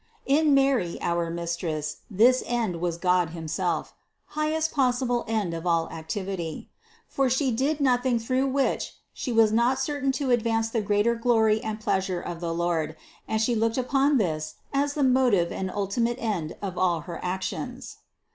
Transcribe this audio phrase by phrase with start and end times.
[0.25, 3.93] In Mary, our Mistress, this end was God himself,
[4.33, 6.71] THE CONCEPTION 373 highest possible end of all activity;
[7.07, 11.63] for She did nothing through which She was not certain to advance the greater glory
[11.63, 12.95] and pleasure of the Lord
[13.27, 17.97] and She looked upon this as the motive and ultimate end of all her actions.